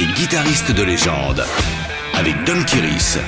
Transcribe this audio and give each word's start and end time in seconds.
et 0.00 0.06
guitariste 0.18 0.72
de 0.72 0.82
légende 0.82 1.44
avec 2.14 2.34
Don 2.44 2.60
Kiris. 2.64 3.18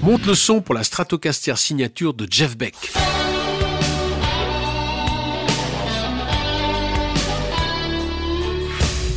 Monte 0.00 0.26
le 0.26 0.34
son 0.34 0.60
pour 0.60 0.76
la 0.76 0.84
Stratocaster 0.84 1.56
signature 1.56 2.14
de 2.14 2.28
Jeff 2.30 2.56
Beck. 2.56 2.74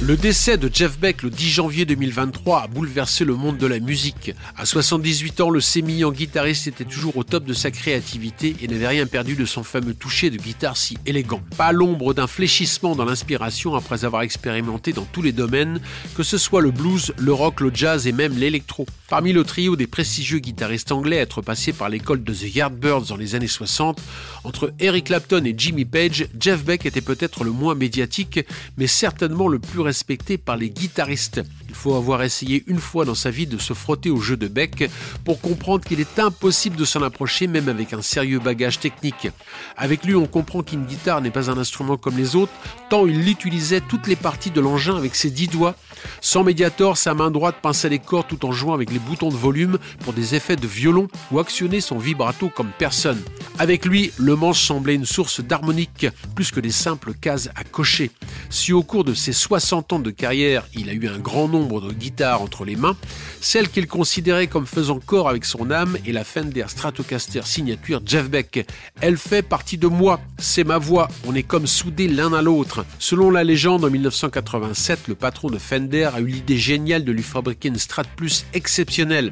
Le 0.07 0.15
décès 0.15 0.55
de 0.55 0.69
Jeff 0.73 0.97
Beck 0.97 1.21
le 1.21 1.29
10 1.29 1.49
janvier 1.49 1.83
2023 1.83 2.61
a 2.61 2.67
bouleversé 2.67 3.25
le 3.25 3.35
monde 3.35 3.57
de 3.57 3.67
la 3.67 3.79
musique. 3.79 4.31
À 4.55 4.65
78 4.65 5.41
ans, 5.41 5.49
le 5.49 5.59
sémillant 5.59 6.13
guitariste 6.13 6.65
était 6.67 6.85
toujours 6.85 7.17
au 7.17 7.25
top 7.25 7.43
de 7.43 7.53
sa 7.53 7.71
créativité 7.71 8.55
et 8.61 8.69
n'avait 8.69 8.87
rien 8.87 9.05
perdu 9.05 9.35
de 9.35 9.43
son 9.43 9.65
fameux 9.65 9.93
toucher 9.93 10.29
de 10.29 10.37
guitare 10.37 10.77
si 10.77 10.97
élégant. 11.05 11.41
Pas 11.57 11.73
l'ombre 11.73 12.13
d'un 12.13 12.25
fléchissement 12.25 12.95
dans 12.95 13.03
l'inspiration 13.03 13.75
après 13.75 14.05
avoir 14.05 14.21
expérimenté 14.21 14.93
dans 14.93 15.03
tous 15.03 15.21
les 15.21 15.33
domaines, 15.33 15.81
que 16.15 16.23
ce 16.23 16.37
soit 16.37 16.61
le 16.61 16.71
blues, 16.71 17.13
le 17.17 17.33
rock, 17.33 17.59
le 17.59 17.71
jazz 17.73 18.07
et 18.07 18.13
même 18.13 18.37
l'électro. 18.37 18.85
Parmi 19.09 19.33
le 19.33 19.43
trio 19.43 19.75
des 19.75 19.87
prestigieux 19.87 20.39
guitaristes 20.39 20.93
anglais 20.93 21.19
à 21.19 21.23
être 21.23 21.41
passés 21.41 21.73
par 21.73 21.89
l'école 21.89 22.23
de 22.23 22.33
The 22.33 22.55
Yardbirds 22.55 23.07
dans 23.07 23.17
les 23.17 23.35
années 23.35 23.47
60, 23.47 24.01
entre 24.45 24.73
Eric 24.79 25.07
Clapton 25.07 25.43
et 25.43 25.53
Jimmy 25.57 25.83
Page, 25.83 26.29
Jeff 26.39 26.63
Beck 26.63 26.85
était 26.85 27.01
peut-être 27.01 27.43
le 27.43 27.51
moins 27.51 27.75
médiatique, 27.75 28.39
mais 28.77 28.87
certainement 28.87 29.49
le 29.49 29.59
plus 29.59 29.81
respecté 29.81 29.96
par 30.43 30.57
les 30.57 30.69
guitaristes. 30.69 31.41
Il 31.69 31.75
faut 31.75 31.95
avoir 31.95 32.23
essayé 32.23 32.63
une 32.67 32.79
fois 32.79 33.05
dans 33.05 33.15
sa 33.15 33.29
vie 33.29 33.47
de 33.47 33.57
se 33.57 33.73
frotter 33.73 34.09
au 34.09 34.19
jeu 34.19 34.37
de 34.37 34.47
Beck 34.47 34.89
pour 35.23 35.41
comprendre 35.41 35.83
qu'il 35.83 35.99
est 35.99 36.19
impossible 36.19 36.75
de 36.75 36.85
s'en 36.85 37.01
approcher 37.01 37.47
même 37.47 37.69
avec 37.69 37.93
un 37.93 38.01
sérieux 38.01 38.39
bagage 38.39 38.79
technique. 38.79 39.29
Avec 39.75 40.05
lui, 40.05 40.15
on 40.15 40.27
comprend 40.27 40.63
qu'une 40.63 40.85
guitare 40.85 41.21
n'est 41.21 41.31
pas 41.31 41.49
un 41.49 41.57
instrument 41.57 41.97
comme 41.97 42.17
les 42.17 42.35
autres, 42.35 42.53
tant 42.89 43.05
il 43.05 43.27
utilisait 43.27 43.81
toutes 43.81 44.07
les 44.07 44.15
parties 44.15 44.51
de 44.51 44.61
l'engin 44.61 44.95
avec 44.95 45.15
ses 45.15 45.29
dix 45.29 45.47
doigts. 45.47 45.75
Sans 46.21 46.43
médiator, 46.43 46.97
sa 46.97 47.13
main 47.13 47.31
droite 47.31 47.57
pinçait 47.61 47.89
les 47.89 47.99
cordes 47.99 48.27
tout 48.27 48.45
en 48.45 48.51
jouant 48.51 48.73
avec 48.73 48.91
les 48.91 48.99
boutons 48.99 49.29
de 49.29 49.35
volume 49.35 49.77
pour 50.03 50.13
des 50.13 50.35
effets 50.35 50.55
de 50.55 50.67
violon 50.67 51.07
ou 51.31 51.39
actionner 51.39 51.81
son 51.81 51.97
vibrato 51.97 52.49
comme 52.49 52.71
personne. 52.77 53.21
Avec 53.59 53.85
lui, 53.85 54.11
le 54.17 54.35
manche 54.35 54.61
semblait 54.61 54.93
une 54.93 55.05
source 55.05 55.41
d'harmonique 55.41 56.05
plus 56.35 56.51
que 56.51 56.59
des 56.59 56.71
simples 56.71 57.13
cases 57.13 57.49
à 57.55 57.63
cocher. 57.63 58.11
Si 58.51 58.71
au 58.71 58.83
cours 58.83 59.03
de 59.03 59.15
ses 59.15 59.33
60 59.33 60.03
de 60.03 60.11
carrière, 60.11 60.67
il 60.75 60.89
a 60.89 60.93
eu 60.93 61.07
un 61.07 61.17
grand 61.17 61.47
nombre 61.47 61.81
de 61.81 61.91
guitares 61.91 62.43
entre 62.43 62.65
les 62.65 62.75
mains. 62.75 62.95
Celle 63.41 63.69
qu'il 63.69 63.87
considérait 63.87 64.45
comme 64.45 64.67
faisant 64.67 64.99
corps 64.99 65.27
avec 65.27 65.43
son 65.43 65.71
âme 65.71 65.97
est 66.05 66.11
la 66.11 66.23
Fender 66.23 66.65
Stratocaster 66.67 67.41
signature 67.45 68.01
Jeff 68.05 68.29
Beck. 68.29 68.67
Elle 69.01 69.17
fait 69.17 69.41
partie 69.41 69.77
de 69.77 69.87
moi, 69.87 70.19
c'est 70.37 70.63
ma 70.63 70.77
voix, 70.77 71.07
on 71.25 71.33
est 71.33 71.43
comme 71.43 71.65
soudés 71.65 72.07
l'un 72.07 72.33
à 72.33 72.43
l'autre. 72.43 72.85
Selon 72.99 73.31
la 73.31 73.43
légende, 73.43 73.85
en 73.85 73.89
1987, 73.89 75.07
le 75.07 75.15
patron 75.15 75.49
de 75.49 75.57
Fender 75.57 76.09
a 76.13 76.19
eu 76.19 76.27
l'idée 76.27 76.57
géniale 76.57 77.03
de 77.03 77.11
lui 77.11 77.23
fabriquer 77.23 77.69
une 77.69 77.79
Strat 77.79 78.03
Plus 78.15 78.45
exceptionnelle. 78.53 79.31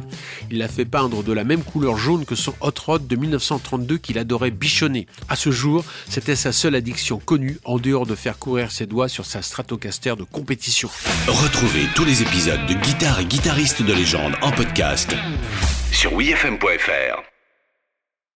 Il 0.49 0.57
l'a 0.57 0.67
fait 0.67 0.85
peindre 0.85 1.23
de 1.23 1.33
la 1.33 1.43
même 1.43 1.63
couleur 1.63 1.97
jaune 1.97 2.25
que 2.25 2.35
son 2.35 2.53
Hot 2.61 2.73
Rod 2.85 3.07
de 3.07 3.15
1932 3.15 3.97
qu'il 3.97 4.14
adorait 4.17 4.51
bichonner. 4.51 5.07
À 5.29 5.35
ce 5.35 5.51
jour, 5.51 5.83
c'était 6.09 6.35
sa 6.35 6.51
seule 6.51 6.75
addiction 6.75 7.19
connue 7.19 7.57
en 7.65 7.77
dehors 7.77 8.05
de 8.05 8.15
faire 8.15 8.37
courir 8.37 8.71
ses 8.71 8.85
doigts 8.85 9.09
sur 9.09 9.25
sa 9.25 9.41
Stratocaster 9.41 10.15
de 10.15 10.23
compétition. 10.23 10.89
Retrouvez 11.27 11.85
tous 11.95 12.05
les 12.05 12.21
épisodes 12.21 12.65
de 12.67 12.73
Guitare 12.73 13.19
et 13.19 13.25
guitaristes 13.25 13.83
de 13.83 13.93
légende 13.93 14.33
en 14.41 14.51
podcast 14.51 15.15
sur 15.91 16.13
wifm.fr. 16.13 17.34